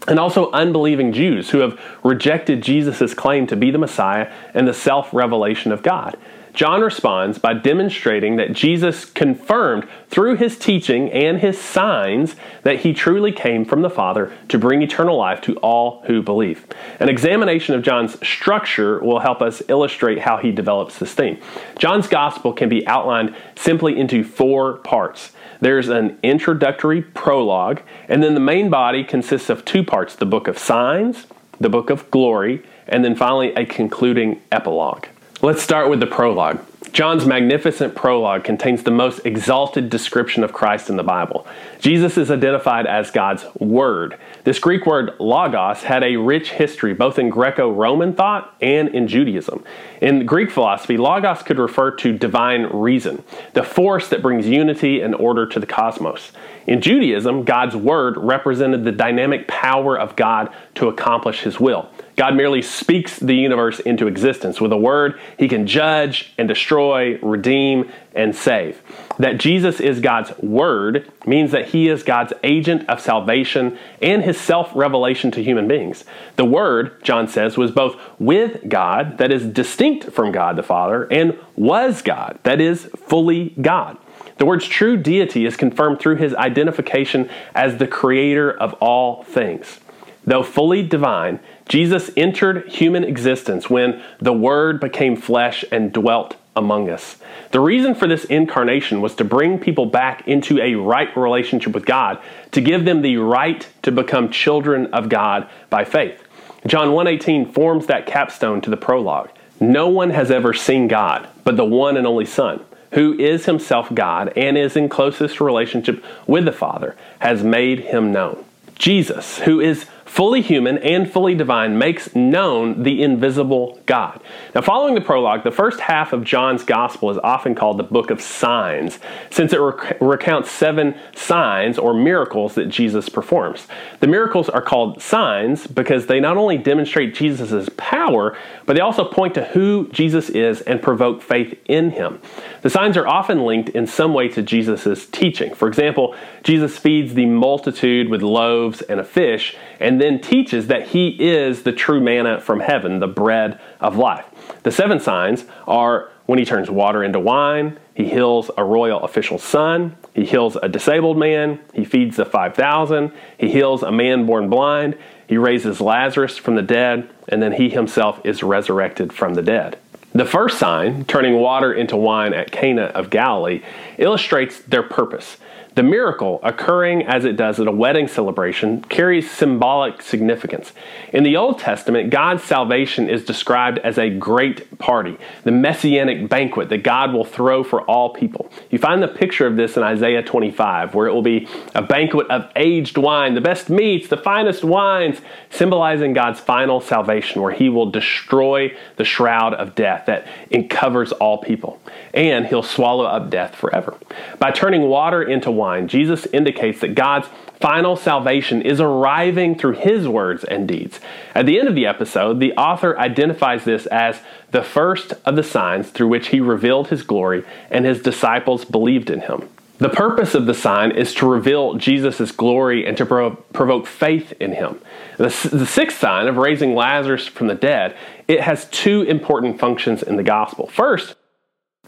and 0.07 0.19
also 0.19 0.51
unbelieving 0.51 1.13
Jews 1.13 1.49
who 1.49 1.59
have 1.59 1.79
rejected 2.03 2.61
Jesus' 2.61 3.13
claim 3.13 3.47
to 3.47 3.55
be 3.55 3.71
the 3.71 3.77
Messiah 3.77 4.31
and 4.53 4.67
the 4.67 4.73
self 4.73 5.13
revelation 5.13 5.71
of 5.71 5.83
God. 5.83 6.17
John 6.53 6.81
responds 6.81 7.39
by 7.39 7.55
demonstrating 7.55 8.35
that 8.35 8.53
Jesus 8.53 9.05
confirmed 9.05 9.87
through 10.09 10.35
his 10.35 10.57
teaching 10.57 11.11
and 11.11 11.39
his 11.39 11.59
signs 11.59 12.35
that 12.61 12.81
he 12.81 12.93
truly 12.93 13.31
came 13.31 13.65
from 13.65 13.81
the 13.81 13.89
Father 13.89 14.31
to 14.49 14.59
bring 14.59 14.83
eternal 14.83 15.17
life 15.17 15.41
to 15.41 15.55
all 15.57 16.03
who 16.05 16.21
believe. 16.21 16.65
An 16.99 17.09
examination 17.09 17.73
of 17.73 17.81
John's 17.81 18.15
structure 18.25 18.99
will 18.99 19.19
help 19.19 19.41
us 19.41 19.63
illustrate 19.67 20.19
how 20.19 20.37
he 20.37 20.51
develops 20.51 20.99
this 20.99 21.13
theme. 21.13 21.39
John's 21.79 22.07
gospel 22.07 22.53
can 22.53 22.69
be 22.69 22.85
outlined 22.85 23.35
simply 23.55 23.99
into 23.99 24.23
four 24.23 24.77
parts. 24.77 25.31
There's 25.59 25.89
an 25.89 26.19
introductory 26.21 27.01
prologue, 27.01 27.81
and 28.07 28.21
then 28.21 28.35
the 28.35 28.39
main 28.39 28.69
body 28.69 29.03
consists 29.03 29.49
of 29.49 29.65
two 29.65 29.83
parts 29.83 30.15
the 30.15 30.25
book 30.27 30.47
of 30.47 30.59
signs, 30.59 31.25
the 31.59 31.69
book 31.69 31.89
of 31.89 32.11
glory, 32.11 32.63
and 32.87 33.03
then 33.03 33.15
finally 33.15 33.53
a 33.55 33.65
concluding 33.65 34.39
epilogue. 34.51 35.07
Let's 35.43 35.61
start 35.61 35.89
with 35.89 35.99
the 35.99 36.07
prologue. 36.07 36.61
John's 36.93 37.25
magnificent 37.25 37.95
prologue 37.95 38.45
contains 38.45 38.83
the 38.83 38.91
most 38.91 39.25
exalted 39.25 39.89
description 39.89 40.41
of 40.41 40.53
Christ 40.53 40.89
in 40.89 40.95
the 40.95 41.03
Bible. 41.03 41.45
Jesus 41.81 42.17
is 42.17 42.31
identified 42.31 42.87
as 42.87 43.11
God's 43.11 43.45
Word. 43.59 44.17
This 44.45 44.57
Greek 44.57 44.85
word 44.85 45.11
logos 45.19 45.83
had 45.83 46.01
a 46.01 46.15
rich 46.15 46.51
history 46.51 46.93
both 46.93 47.19
in 47.19 47.29
Greco 47.29 47.69
Roman 47.69 48.13
thought 48.13 48.55
and 48.61 48.87
in 48.95 49.09
Judaism. 49.09 49.65
In 49.99 50.25
Greek 50.25 50.49
philosophy, 50.49 50.95
logos 50.95 51.43
could 51.43 51.59
refer 51.59 51.91
to 51.91 52.17
divine 52.17 52.67
reason, 52.67 53.21
the 53.51 53.63
force 53.63 54.07
that 54.07 54.21
brings 54.21 54.47
unity 54.47 55.01
and 55.01 55.13
order 55.13 55.45
to 55.45 55.59
the 55.59 55.67
cosmos. 55.67 56.31
In 56.67 56.79
Judaism, 56.79 57.43
God's 57.43 57.75
Word 57.75 58.15
represented 58.15 58.85
the 58.85 58.93
dynamic 58.93 59.49
power 59.49 59.99
of 59.99 60.15
God 60.15 60.53
to 60.75 60.87
accomplish 60.87 61.41
His 61.41 61.59
will. 61.59 61.89
God 62.15 62.35
merely 62.35 62.61
speaks 62.61 63.17
the 63.17 63.35
universe 63.35 63.79
into 63.79 64.07
existence. 64.07 64.61
With 64.61 64.71
a 64.71 64.77
word, 64.77 65.19
he 65.37 65.47
can 65.47 65.65
judge 65.65 66.33
and 66.37 66.47
destroy, 66.47 67.17
redeem, 67.19 67.91
and 68.13 68.35
save. 68.35 68.81
That 69.17 69.39
Jesus 69.39 69.79
is 69.79 69.99
God's 69.99 70.37
word 70.37 71.11
means 71.25 71.51
that 71.51 71.69
he 71.69 71.89
is 71.89 72.03
God's 72.03 72.33
agent 72.43 72.87
of 72.87 73.01
salvation 73.01 73.77
and 74.01 74.23
his 74.23 74.39
self 74.39 74.71
revelation 74.75 75.31
to 75.31 75.43
human 75.43 75.67
beings. 75.67 76.03
The 76.35 76.45
word, 76.45 77.03
John 77.03 77.27
says, 77.27 77.57
was 77.57 77.71
both 77.71 77.99
with 78.19 78.69
God, 78.69 79.17
that 79.17 79.31
is 79.31 79.45
distinct 79.45 80.11
from 80.11 80.31
God 80.31 80.55
the 80.55 80.63
Father, 80.63 81.05
and 81.11 81.37
was 81.55 82.01
God, 82.01 82.37
that 82.43 82.61
is 82.61 82.85
fully 82.95 83.55
God. 83.61 83.97
The 84.37 84.45
word's 84.45 84.65
true 84.65 84.97
deity 84.97 85.45
is 85.45 85.55
confirmed 85.55 85.99
through 85.99 86.17
his 86.17 86.33
identification 86.35 87.29
as 87.55 87.77
the 87.77 87.87
creator 87.87 88.51
of 88.51 88.73
all 88.73 89.23
things. 89.23 89.79
Though 90.25 90.43
fully 90.43 90.83
divine, 90.83 91.39
Jesus 91.67 92.09
entered 92.15 92.69
human 92.69 93.03
existence 93.03 93.69
when 93.69 94.01
the 94.19 94.33
Word 94.33 94.79
became 94.79 95.15
flesh 95.15 95.65
and 95.71 95.91
dwelt 95.91 96.35
among 96.55 96.89
us. 96.89 97.17
The 97.51 97.59
reason 97.59 97.95
for 97.95 98.07
this 98.07 98.25
incarnation 98.25 99.01
was 99.01 99.15
to 99.15 99.23
bring 99.23 99.59
people 99.59 99.85
back 99.85 100.27
into 100.27 100.59
a 100.59 100.75
right 100.75 101.15
relationship 101.17 101.73
with 101.73 101.85
God, 101.85 102.19
to 102.51 102.61
give 102.61 102.85
them 102.85 103.01
the 103.01 103.17
right 103.17 103.67
to 103.81 103.91
become 103.91 104.29
children 104.29 104.87
of 104.87 105.09
God 105.09 105.47
by 105.69 105.83
faith. 105.83 106.23
John 106.65 106.93
1:18 106.93 107.45
forms 107.51 107.87
that 107.87 108.05
capstone 108.05 108.61
to 108.61 108.69
the 108.69 108.77
prologue. 108.77 109.29
No 109.59 109.87
one 109.87 110.11
has 110.11 110.31
ever 110.31 110.53
seen 110.53 110.87
God, 110.87 111.27
but 111.43 111.57
the 111.57 111.65
one 111.65 111.97
and 111.97 112.07
only 112.07 112.25
Son, 112.25 112.61
who 112.91 113.13
is 113.19 113.45
himself 113.45 113.93
God 113.93 114.31
and 114.35 114.57
is 114.57 114.75
in 114.75 114.89
closest 114.89 115.41
relationship 115.41 116.03
with 116.27 116.45
the 116.45 116.51
Father, 116.51 116.95
has 117.19 117.43
made 117.43 117.79
him 117.79 118.11
known. 118.11 118.37
Jesus, 118.75 119.39
who 119.39 119.59
is 119.59 119.85
fully 120.13 120.43
human 120.43 120.77
and 120.77 121.11
fully 121.11 121.33
divine, 121.33 121.75
makes 121.75 122.15
known 122.15 122.83
the 122.83 123.01
invisible 123.01 123.81
God. 123.87 124.21
Now, 124.53 124.61
following 124.61 124.93
the 124.93 125.01
prologue, 125.01 125.43
the 125.43 125.49
first 125.49 125.79
half 125.79 126.13
of 126.13 126.23
John's 126.23 126.63
gospel 126.63 127.09
is 127.09 127.17
often 127.17 127.55
called 127.55 127.79
the 127.79 127.83
book 127.83 128.11
of 128.11 128.21
signs, 128.21 128.99
since 129.31 129.53
it 129.53 129.57
rec- 129.57 129.97
recounts 129.99 130.51
seven 130.51 130.93
signs 131.15 131.79
or 131.79 131.95
miracles 131.95 132.53
that 132.53 132.69
Jesus 132.69 133.09
performs. 133.09 133.65
The 134.01 134.07
miracles 134.07 134.49
are 134.49 134.61
called 134.61 135.01
signs 135.01 135.65
because 135.65 136.05
they 136.05 136.19
not 136.19 136.37
only 136.37 136.59
demonstrate 136.59 137.15
Jesus' 137.15 137.67
power, 137.75 138.37
but 138.67 138.75
they 138.75 138.81
also 138.81 139.05
point 139.05 139.33
to 139.33 139.45
who 139.45 139.89
Jesus 139.89 140.29
is 140.29 140.61
and 140.61 140.79
provoke 140.79 141.23
faith 141.23 141.59
in 141.65 141.89
him. 141.89 142.21
The 142.61 142.69
signs 142.69 142.97
are 142.97 143.07
often 143.07 143.45
linked 143.45 143.69
in 143.69 143.87
some 143.87 144.13
way 144.13 144.27
to 144.27 144.43
Jesus' 144.43 145.07
teaching. 145.07 145.55
For 145.55 145.67
example, 145.67 146.15
Jesus 146.43 146.77
feeds 146.77 147.15
the 147.15 147.25
multitude 147.25 148.09
with 148.09 148.21
loaves 148.21 148.83
and 148.83 148.99
a 148.99 149.03
fish, 149.03 149.57
and 149.83 149.99
then 149.99 150.19
teaches 150.19 150.67
that 150.67 150.87
he 150.87 151.09
is 151.19 151.63
the 151.63 151.73
true 151.73 151.99
manna 151.99 152.39
from 152.39 152.61
heaven, 152.61 152.99
the 152.99 153.07
bread 153.07 153.59
of 153.81 153.97
life. 153.97 154.25
The 154.63 154.71
seven 154.71 154.99
signs 154.99 155.43
are 155.67 156.09
when 156.25 156.39
he 156.39 156.45
turns 156.45 156.71
water 156.71 157.03
into 157.03 157.19
wine, 157.19 157.77
he 157.93 158.05
heals 158.05 158.49
a 158.57 158.63
royal 158.63 159.01
official's 159.01 159.43
son, 159.43 159.97
he 160.15 160.23
heals 160.23 160.55
a 160.55 160.69
disabled 160.69 161.17
man, 161.17 161.59
he 161.73 161.83
feeds 161.83 162.15
the 162.15 162.23
5,000, 162.23 163.11
he 163.37 163.51
heals 163.51 163.83
a 163.83 163.91
man 163.91 164.25
born 164.25 164.49
blind, 164.49 164.97
he 165.27 165.37
raises 165.37 165.81
Lazarus 165.81 166.37
from 166.37 166.55
the 166.55 166.61
dead, 166.61 167.09
and 167.27 167.43
then 167.43 167.51
he 167.51 167.69
himself 167.69 168.25
is 168.25 168.41
resurrected 168.41 169.11
from 169.11 169.33
the 169.33 169.43
dead. 169.43 169.77
The 170.13 170.25
first 170.25 170.59
sign, 170.59 171.05
turning 171.05 171.33
water 171.33 171.73
into 171.73 171.97
wine 171.97 172.33
at 172.33 172.51
Cana 172.51 172.83
of 172.83 173.09
Galilee, 173.09 173.63
illustrates 174.03 174.59
their 174.59 174.83
purpose. 174.83 175.37
The 175.75 175.81
miracle, 175.81 176.39
occurring 176.43 177.01
as 177.07 177.25
it 177.25 177.35
does 177.35 177.59
at 177.59 177.65
a 177.65 177.71
wedding 177.71 178.07
celebration, 178.07 178.83
carries 178.83 179.31
symbolic 179.31 180.03
significance. 180.03 180.71
In 181.11 181.23
the 181.23 181.35
Old 181.35 181.57
Testament, 181.57 182.11
God's 182.11 182.43
salvation 182.43 183.09
is 183.09 183.25
described 183.25 183.79
as 183.79 183.97
a 183.97 184.11
great 184.11 184.77
party, 184.77 185.17
the 185.45 185.51
messianic 185.51 186.29
banquet 186.29 186.69
that 186.69 186.83
God 186.83 187.11
will 187.11 187.25
throw 187.25 187.63
for 187.63 187.81
all 187.81 188.11
people. 188.11 188.51
You 188.69 188.77
find 188.77 189.01
the 189.01 189.07
picture 189.07 189.47
of 189.47 189.55
this 189.55 189.75
in 189.75 189.81
Isaiah 189.81 190.21
25, 190.21 190.93
where 190.93 191.07
it 191.07 191.11
will 191.11 191.23
be 191.23 191.47
a 191.73 191.81
banquet 191.81 192.29
of 192.29 192.51
aged 192.55 192.99
wine, 192.99 193.33
the 193.33 193.41
best 193.41 193.71
meats, 193.71 194.09
the 194.09 194.17
finest 194.17 194.63
wines, 194.63 195.21
symbolizing 195.49 196.13
God's 196.13 196.39
final 196.39 196.81
salvation, 196.81 197.41
where 197.41 197.51
He 197.51 197.69
will 197.69 197.89
destroy 197.89 198.77
the 198.97 199.05
shroud 199.05 199.55
of 199.55 199.73
death 199.73 200.05
that 200.05 200.27
covers 200.69 201.11
all 201.13 201.39
people, 201.39 201.81
and 202.13 202.45
He'll 202.45 202.61
swallow 202.61 203.05
up 203.05 203.31
death 203.31 203.55
forever. 203.55 203.92
By 204.39 204.51
turning 204.51 204.83
water 204.83 205.23
into 205.23 205.51
wine, 205.51 205.87
Jesus 205.87 206.25
indicates 206.27 206.81
that 206.81 206.95
God's 206.95 207.27
final 207.59 207.95
salvation 207.95 208.61
is 208.61 208.81
arriving 208.81 209.57
through 209.57 209.73
his 209.73 210.07
words 210.07 210.43
and 210.43 210.67
deeds. 210.67 210.99
At 211.33 211.45
the 211.45 211.59
end 211.59 211.67
of 211.67 211.75
the 211.75 211.85
episode, 211.85 212.39
the 212.39 212.53
author 212.53 212.99
identifies 212.99 213.63
this 213.63 213.85
as 213.85 214.19
the 214.51 214.63
first 214.63 215.13
of 215.25 215.35
the 215.35 215.43
signs 215.43 215.89
through 215.89 216.09
which 216.09 216.27
he 216.27 216.39
revealed 216.39 216.89
his 216.89 217.03
glory 217.03 217.43
and 217.71 217.85
his 217.85 218.01
disciples 218.01 218.65
believed 218.65 219.09
in 219.09 219.21
him. 219.21 219.47
The 219.77 219.89
purpose 219.89 220.35
of 220.35 220.45
the 220.45 220.53
sign 220.53 220.91
is 220.91 221.13
to 221.15 221.29
reveal 221.29 221.73
Jesus' 221.75 222.31
glory 222.31 222.85
and 222.85 222.95
to 222.97 223.05
provoke 223.05 223.87
faith 223.87 224.33
in 224.39 224.53
him. 224.53 224.79
The, 225.17 225.49
the 225.51 225.65
sixth 225.65 225.99
sign 225.99 226.27
of 226.27 226.37
raising 226.37 226.75
Lazarus 226.75 227.27
from 227.27 227.47
the 227.47 227.55
dead, 227.55 227.95
it 228.27 228.41
has 228.41 228.69
two 228.69 229.01
important 229.01 229.59
functions 229.59 230.03
in 230.03 230.15
the 230.15 230.23
gospel. 230.23 230.67
First, 230.67 231.15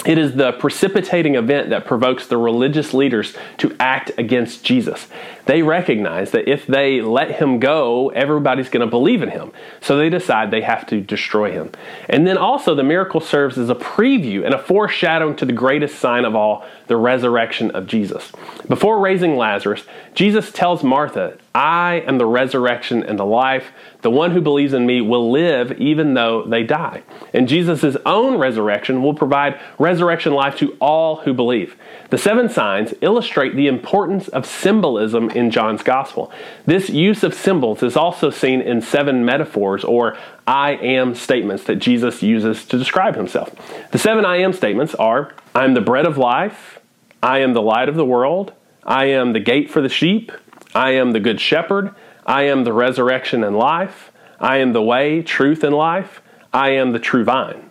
it 0.05 0.17
is 0.17 0.35
the 0.35 0.53
precipitating 0.53 1.35
event 1.35 1.69
that 1.69 1.85
provokes 1.85 2.27
the 2.27 2.37
religious 2.37 2.93
leaders 2.93 3.35
to 3.57 3.75
act 3.79 4.11
against 4.17 4.63
Jesus. 4.63 5.07
They 5.45 5.61
recognize 5.61 6.31
that 6.31 6.49
if 6.49 6.65
they 6.65 7.01
let 7.01 7.31
him 7.31 7.59
go, 7.59 8.09
everybody's 8.09 8.69
going 8.69 8.85
to 8.85 8.89
believe 8.89 9.21
in 9.21 9.29
him. 9.29 9.51
So 9.79 9.97
they 9.97 10.09
decide 10.09 10.49
they 10.49 10.61
have 10.61 10.87
to 10.87 11.01
destroy 11.01 11.51
him. 11.51 11.71
And 12.09 12.25
then 12.25 12.37
also, 12.37 12.73
the 12.73 12.83
miracle 12.83 13.21
serves 13.21 13.57
as 13.57 13.69
a 13.69 13.75
preview 13.75 14.43
and 14.43 14.53
a 14.53 14.59
foreshadowing 14.59 15.35
to 15.37 15.45
the 15.45 15.53
greatest 15.53 15.99
sign 15.99 16.25
of 16.25 16.35
all, 16.35 16.65
the 16.87 16.97
resurrection 16.97 17.71
of 17.71 17.87
Jesus. 17.87 18.31
Before 18.67 18.99
raising 18.99 19.37
Lazarus, 19.37 19.83
Jesus 20.13 20.51
tells 20.51 20.83
Martha, 20.83 21.37
I 21.53 22.03
am 22.05 22.17
the 22.17 22.25
resurrection 22.25 23.01
and 23.03 23.17
the 23.17 23.25
life. 23.25 23.71
The 24.01 24.09
one 24.09 24.31
who 24.31 24.41
believes 24.41 24.73
in 24.73 24.85
me 24.85 24.99
will 24.99 25.31
live 25.31 25.79
even 25.79 26.13
though 26.13 26.43
they 26.43 26.63
die. 26.63 27.03
And 27.33 27.47
Jesus' 27.47 27.95
own 28.05 28.37
resurrection 28.37 29.01
will 29.01 29.13
provide 29.13 29.59
resurrection 29.79 30.33
life 30.33 30.57
to 30.57 30.75
all 30.81 31.17
who 31.17 31.33
believe. 31.33 31.77
The 32.09 32.17
seven 32.17 32.49
signs 32.49 32.93
illustrate 32.99 33.55
the 33.55 33.67
importance 33.67 34.27
of 34.27 34.45
symbolism 34.45 35.29
in 35.35 35.51
John's 35.51 35.83
gospel. 35.83 36.31
This 36.65 36.89
use 36.89 37.23
of 37.23 37.33
symbols 37.33 37.83
is 37.83 37.95
also 37.95 38.29
seen 38.29 38.61
in 38.61 38.81
seven 38.81 39.25
metaphors 39.25 39.83
or 39.83 40.17
I 40.47 40.71
am 40.71 41.15
statements 41.15 41.63
that 41.65 41.77
Jesus 41.77 42.23
uses 42.23 42.65
to 42.65 42.77
describe 42.77 43.15
himself. 43.15 43.53
The 43.91 43.97
seven 43.97 44.25
I 44.25 44.37
am 44.37 44.53
statements 44.53 44.95
are 44.95 45.33
I 45.53 45.65
am 45.65 45.73
the 45.73 45.81
bread 45.81 46.05
of 46.05 46.17
life, 46.17 46.79
I 47.21 47.39
am 47.39 47.53
the 47.53 47.61
light 47.61 47.89
of 47.89 47.95
the 47.95 48.05
world, 48.05 48.53
I 48.83 49.05
am 49.05 49.33
the 49.33 49.39
gate 49.39 49.69
for 49.71 49.81
the 49.81 49.89
sheep, 49.89 50.31
I 50.73 50.91
am 50.91 51.11
the 51.11 51.19
good 51.19 51.41
shepherd, 51.41 51.93
I 52.25 52.43
am 52.43 52.63
the 52.63 52.73
resurrection 52.73 53.43
and 53.43 53.57
life, 53.57 54.11
I 54.39 54.57
am 54.57 54.73
the 54.73 54.81
way, 54.81 55.21
truth, 55.21 55.63
and 55.63 55.75
life, 55.75 56.21
I 56.53 56.71
am 56.71 56.91
the 56.91 56.99
true 56.99 57.23
vine. 57.23 57.69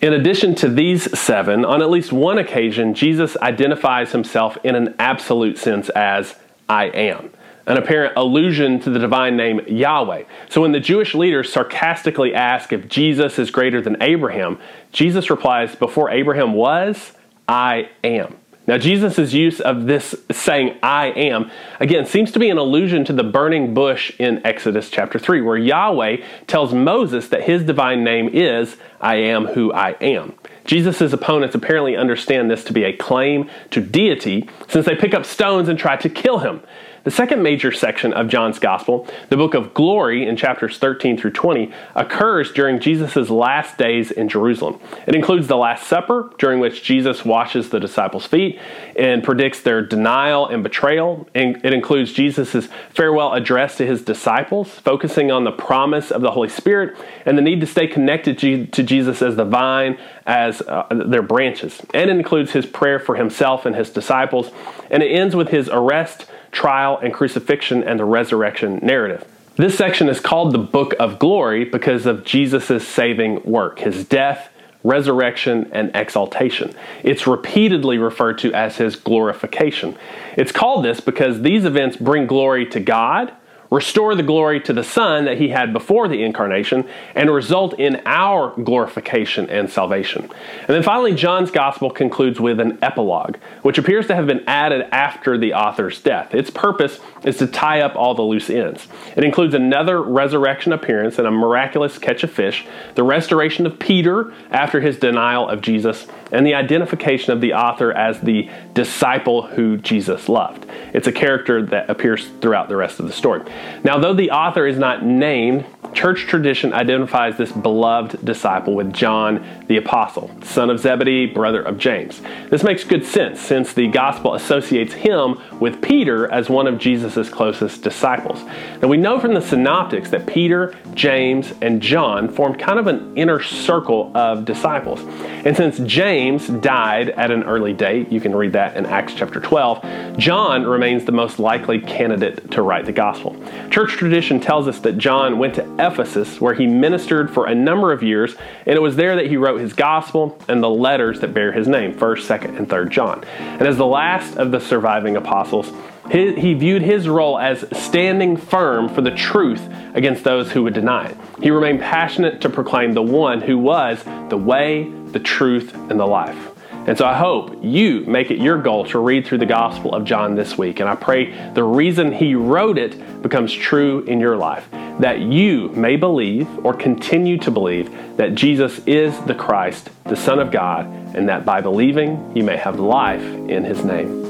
In 0.00 0.12
addition 0.12 0.54
to 0.56 0.68
these 0.68 1.18
seven, 1.18 1.64
on 1.64 1.80
at 1.80 1.90
least 1.90 2.12
one 2.12 2.38
occasion, 2.38 2.94
Jesus 2.94 3.36
identifies 3.38 4.12
himself 4.12 4.58
in 4.62 4.74
an 4.74 4.94
absolute 4.98 5.56
sense 5.56 5.88
as 5.90 6.34
I 6.68 6.86
am 6.86 7.30
an 7.66 7.76
apparent 7.76 8.16
allusion 8.16 8.78
to 8.80 8.90
the 8.90 8.98
divine 8.98 9.36
name 9.36 9.60
Yahweh. 9.66 10.24
So 10.48 10.60
when 10.60 10.72
the 10.72 10.80
Jewish 10.80 11.14
leaders 11.14 11.52
sarcastically 11.52 12.32
ask 12.32 12.72
if 12.72 12.88
Jesus 12.88 13.38
is 13.38 13.50
greater 13.50 13.82
than 13.82 14.00
Abraham, 14.00 14.58
Jesus 14.92 15.30
replies, 15.30 15.74
Before 15.74 16.10
Abraham 16.10 16.54
was, 16.54 17.12
I 17.48 17.90
am. 18.04 18.36
Now, 18.68 18.78
Jesus' 18.78 19.32
use 19.32 19.60
of 19.60 19.86
this 19.86 20.14
saying, 20.32 20.76
I 20.82 21.08
am, 21.08 21.52
again, 21.78 22.04
seems 22.04 22.32
to 22.32 22.40
be 22.40 22.50
an 22.50 22.58
allusion 22.58 23.04
to 23.04 23.12
the 23.12 23.22
burning 23.22 23.74
bush 23.74 24.12
in 24.18 24.44
Exodus 24.44 24.90
chapter 24.90 25.20
3, 25.20 25.40
where 25.42 25.56
Yahweh 25.56 26.16
tells 26.48 26.74
Moses 26.74 27.28
that 27.28 27.44
his 27.44 27.62
divine 27.62 28.02
name 28.02 28.28
is, 28.32 28.76
I 29.00 29.16
am 29.16 29.46
who 29.46 29.72
I 29.72 29.92
am. 30.00 30.34
Jesus' 30.66 31.12
opponents 31.12 31.54
apparently 31.54 31.96
understand 31.96 32.50
this 32.50 32.64
to 32.64 32.72
be 32.72 32.84
a 32.84 32.96
claim 32.96 33.48
to 33.70 33.80
deity 33.80 34.48
since 34.68 34.86
they 34.86 34.96
pick 34.96 35.14
up 35.14 35.24
stones 35.24 35.68
and 35.68 35.78
try 35.78 35.96
to 35.96 36.08
kill 36.08 36.38
him. 36.38 36.62
The 37.06 37.12
second 37.12 37.40
major 37.40 37.70
section 37.70 38.12
of 38.12 38.26
John's 38.26 38.58
Gospel, 38.58 39.06
the 39.28 39.36
book 39.36 39.54
of 39.54 39.72
glory 39.74 40.26
in 40.26 40.36
chapters 40.36 40.76
13 40.76 41.16
through 41.16 41.30
20, 41.30 41.72
occurs 41.94 42.50
during 42.50 42.80
Jesus' 42.80 43.30
last 43.30 43.78
days 43.78 44.10
in 44.10 44.28
Jerusalem. 44.28 44.80
It 45.06 45.14
includes 45.14 45.46
the 45.46 45.56
Last 45.56 45.86
Supper, 45.86 46.32
during 46.40 46.58
which 46.58 46.82
Jesus 46.82 47.24
washes 47.24 47.70
the 47.70 47.78
disciples' 47.78 48.26
feet 48.26 48.58
and 48.96 49.22
predicts 49.22 49.60
their 49.60 49.82
denial 49.82 50.48
and 50.48 50.64
betrayal. 50.64 51.28
And 51.32 51.64
it 51.64 51.72
includes 51.72 52.12
Jesus' 52.12 52.66
farewell 52.90 53.34
address 53.34 53.76
to 53.76 53.86
his 53.86 54.02
disciples, 54.02 54.68
focusing 54.68 55.30
on 55.30 55.44
the 55.44 55.52
promise 55.52 56.10
of 56.10 56.22
the 56.22 56.32
Holy 56.32 56.48
Spirit 56.48 56.98
and 57.24 57.38
the 57.38 57.42
need 57.42 57.60
to 57.60 57.68
stay 57.68 57.86
connected 57.86 58.36
to 58.72 58.82
Jesus 58.82 59.22
as 59.22 59.36
the 59.36 59.44
vine, 59.44 59.96
as 60.26 60.60
uh, 60.62 60.88
their 60.90 61.22
branches. 61.22 61.80
And 61.94 62.10
it 62.10 62.16
includes 62.16 62.50
his 62.50 62.66
prayer 62.66 62.98
for 62.98 63.14
himself 63.14 63.64
and 63.64 63.76
his 63.76 63.90
disciples. 63.90 64.50
And 64.90 65.04
it 65.04 65.12
ends 65.12 65.36
with 65.36 65.50
his 65.50 65.68
arrest 65.68 66.26
trial, 66.56 66.98
and 67.02 67.12
crucifixion 67.12 67.84
and 67.84 68.00
the 68.00 68.04
resurrection 68.04 68.80
narrative. 68.82 69.24
This 69.56 69.76
section 69.76 70.08
is 70.08 70.20
called 70.20 70.52
the 70.52 70.58
Book 70.58 70.94
of 70.98 71.18
Glory 71.18 71.66
because 71.66 72.06
of 72.06 72.24
Jesus' 72.24 72.88
saving 72.88 73.42
work, 73.44 73.80
his 73.80 74.06
death, 74.06 74.48
resurrection, 74.82 75.68
and 75.72 75.90
exaltation. 75.94 76.74
It's 77.02 77.26
repeatedly 77.26 77.98
referred 77.98 78.38
to 78.38 78.54
as 78.54 78.78
his 78.78 78.96
glorification. 78.96 79.98
It's 80.38 80.50
called 80.50 80.82
this 80.82 81.00
because 81.00 81.42
these 81.42 81.66
events 81.66 81.98
bring 81.98 82.26
glory 82.26 82.64
to 82.70 82.80
God 82.80 83.34
restore 83.76 84.14
the 84.14 84.22
glory 84.22 84.58
to 84.58 84.72
the 84.72 84.82
Son 84.82 85.26
that 85.26 85.36
he 85.36 85.48
had 85.48 85.70
before 85.70 86.08
the 86.08 86.22
incarnation, 86.22 86.88
and 87.14 87.30
result 87.30 87.78
in 87.78 88.00
our 88.06 88.54
glorification 88.62 89.50
and 89.50 89.70
salvation. 89.70 90.22
And 90.22 90.68
then 90.68 90.82
finally, 90.82 91.14
John's 91.14 91.50
gospel 91.50 91.90
concludes 91.90 92.40
with 92.40 92.58
an 92.58 92.78
epilogue, 92.80 93.36
which 93.60 93.76
appears 93.76 94.06
to 94.06 94.14
have 94.14 94.26
been 94.26 94.42
added 94.46 94.88
after 94.92 95.36
the 95.36 95.52
author's 95.52 96.00
death. 96.00 96.34
Its 96.34 96.48
purpose 96.48 96.98
is 97.22 97.36
to 97.36 97.46
tie 97.46 97.82
up 97.82 97.94
all 97.96 98.14
the 98.14 98.22
loose 98.22 98.48
ends. 98.48 98.88
It 99.14 99.24
includes 99.24 99.52
another 99.52 100.02
resurrection 100.02 100.72
appearance 100.72 101.18
and 101.18 101.26
a 101.26 101.30
miraculous 101.30 101.98
catch 101.98 102.24
of 102.24 102.30
fish, 102.30 102.64
the 102.94 103.02
restoration 103.02 103.66
of 103.66 103.78
Peter 103.78 104.32
after 104.50 104.80
his 104.80 104.98
denial 104.98 105.48
of 105.48 105.60
Jesus, 105.60 106.06
and 106.32 106.46
the 106.46 106.54
identification 106.54 107.32
of 107.32 107.40
the 107.40 107.54
author 107.54 107.92
as 107.92 108.20
the 108.20 108.50
disciple 108.74 109.42
who 109.42 109.76
Jesus 109.76 110.28
loved. 110.28 110.66
It's 110.92 111.06
a 111.06 111.12
character 111.12 111.64
that 111.66 111.88
appears 111.88 112.28
throughout 112.40 112.68
the 112.68 112.76
rest 112.76 113.00
of 113.00 113.06
the 113.06 113.12
story. 113.12 113.42
Now, 113.84 113.98
though 113.98 114.14
the 114.14 114.30
author 114.30 114.66
is 114.66 114.78
not 114.78 115.04
named, 115.04 115.66
church 115.92 116.26
tradition 116.26 116.72
identifies 116.72 117.36
this 117.36 117.52
beloved 117.52 118.24
disciple 118.24 118.74
with 118.74 118.92
John 118.92 119.44
the 119.68 119.76
Apostle, 119.76 120.30
son 120.42 120.70
of 120.70 120.78
Zebedee, 120.78 121.26
brother 121.26 121.62
of 121.62 121.78
James. 121.78 122.20
This 122.50 122.62
makes 122.62 122.84
good 122.84 123.04
sense 123.04 123.40
since 123.40 123.72
the 123.72 123.88
gospel 123.88 124.34
associates 124.34 124.92
him 124.92 125.40
with 125.60 125.82
Peter 125.82 126.30
as 126.30 126.48
one 126.48 126.66
of 126.66 126.78
Jesus' 126.78 127.28
closest 127.28 127.82
disciples. 127.82 128.42
Now, 128.80 128.88
we 128.88 128.96
know 128.96 129.18
from 129.18 129.34
the 129.34 129.40
synoptics 129.40 130.10
that 130.10 130.26
Peter, 130.26 130.74
James, 130.94 131.52
and 131.62 131.80
John 131.80 132.28
formed 132.28 132.58
kind 132.58 132.78
of 132.78 132.86
an 132.86 133.16
inner 133.16 133.42
circle 133.42 134.12
of 134.16 134.44
disciples. 134.44 135.00
And 135.44 135.56
since 135.56 135.78
James 135.80 136.48
died 136.48 137.10
at 137.10 137.30
an 137.30 137.42
early 137.44 137.72
date, 137.72 138.10
you 138.10 138.20
can 138.20 138.34
read 138.34 138.52
that 138.52 138.76
in 138.76 138.86
Acts 138.86 139.14
chapter 139.14 139.40
12, 139.40 140.16
John 140.16 140.64
remains 140.64 141.04
the 141.04 141.12
most 141.12 141.38
likely 141.38 141.80
candidate 141.80 142.50
to 142.52 142.62
write 142.62 142.84
the 142.84 142.92
gospel. 142.92 143.36
Church 143.70 143.92
tradition 143.92 144.40
tells 144.40 144.68
us 144.68 144.80
that 144.80 144.98
John 144.98 145.38
went 145.38 145.54
to 145.54 145.62
Ephesus, 145.78 146.40
where 146.40 146.54
he 146.54 146.66
ministered 146.66 147.30
for 147.32 147.46
a 147.46 147.54
number 147.54 147.92
of 147.92 148.02
years, 148.02 148.36
and 148.66 148.76
it 148.76 148.82
was 148.82 148.96
there 148.96 149.16
that 149.16 149.26
he 149.26 149.36
wrote 149.56 149.62
his 149.62 149.72
gospel 149.72 150.38
and 150.48 150.62
the 150.62 150.68
letters 150.68 151.20
that 151.20 151.32
bear 151.32 151.52
his 151.52 151.66
name, 151.66 151.94
1st, 151.94 152.40
2nd, 152.40 152.58
and 152.58 152.68
3rd 152.68 152.90
John. 152.90 153.24
And 153.38 153.62
as 153.62 153.76
the 153.76 153.86
last 153.86 154.36
of 154.36 154.50
the 154.50 154.60
surviving 154.60 155.16
apostles, 155.16 155.72
he 156.10 156.54
viewed 156.54 156.82
his 156.82 157.08
role 157.08 157.38
as 157.38 157.64
standing 157.72 158.36
firm 158.36 158.88
for 158.88 159.00
the 159.00 159.10
truth 159.10 159.62
against 159.94 160.22
those 160.22 160.52
who 160.52 160.62
would 160.62 160.74
deny 160.74 161.08
it. 161.08 161.16
He 161.42 161.50
remained 161.50 161.80
passionate 161.80 162.40
to 162.42 162.48
proclaim 162.48 162.92
the 162.92 163.02
one 163.02 163.40
who 163.40 163.58
was 163.58 164.04
the 164.28 164.36
way, 164.36 164.88
the 165.06 165.18
truth, 165.18 165.74
and 165.74 165.98
the 165.98 166.06
life. 166.06 166.55
And 166.86 166.96
so 166.96 167.04
I 167.04 167.14
hope 167.14 167.58
you 167.62 168.02
make 168.02 168.30
it 168.30 168.38
your 168.38 168.62
goal 168.62 168.84
to 168.86 169.00
read 169.00 169.26
through 169.26 169.38
the 169.38 169.46
Gospel 169.46 169.92
of 169.92 170.04
John 170.04 170.36
this 170.36 170.56
week. 170.56 170.78
And 170.78 170.88
I 170.88 170.94
pray 170.94 171.32
the 171.50 171.64
reason 171.64 172.12
he 172.12 172.36
wrote 172.36 172.78
it 172.78 173.22
becomes 173.22 173.52
true 173.52 174.04
in 174.04 174.20
your 174.20 174.36
life, 174.36 174.68
that 175.00 175.20
you 175.20 175.70
may 175.70 175.96
believe 175.96 176.48
or 176.64 176.72
continue 176.74 177.38
to 177.38 177.50
believe 177.50 177.90
that 178.16 178.36
Jesus 178.36 178.78
is 178.86 179.18
the 179.22 179.34
Christ, 179.34 179.90
the 180.04 180.14
Son 180.14 180.38
of 180.38 180.52
God, 180.52 180.86
and 181.16 181.28
that 181.28 181.44
by 181.44 181.60
believing 181.60 182.36
you 182.36 182.44
may 182.44 182.56
have 182.56 182.78
life 182.78 183.22
in 183.22 183.64
his 183.64 183.84
name. 183.84 184.22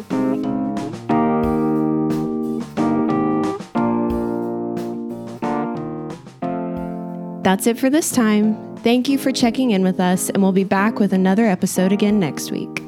That's 7.43 7.67
it 7.67 7.79
for 7.79 7.91
this 7.91 8.11
time. 8.11 8.66
Thank 8.87 9.09
you 9.09 9.19
for 9.19 9.33
checking 9.33 9.73
in 9.73 9.83
with 9.83 9.99
us, 9.99 10.31
and 10.31 10.41
we'll 10.41 10.53
be 10.53 10.63
back 10.63 11.01
with 11.01 11.13
another 11.13 11.45
episode 11.45 11.91
again 11.91 12.21
next 12.21 12.53
week. 12.53 12.86